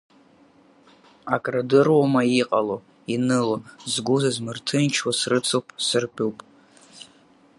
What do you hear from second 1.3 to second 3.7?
Акраадыруама иҟало, иныло,